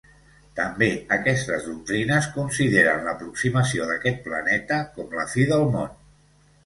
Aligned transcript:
També 0.59 0.87
aquestes 1.17 1.67
doctrines 1.67 2.29
consideren 2.37 3.05
l'aproximació 3.09 3.91
d'aquest 3.91 4.21
planeta 4.31 4.81
com 4.97 5.15
la 5.21 5.27
Fi 5.35 5.47
del 5.53 5.69
món. 5.77 5.95